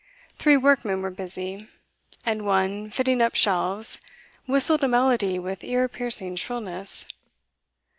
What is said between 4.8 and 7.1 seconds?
a melody with ear piercing shrillness.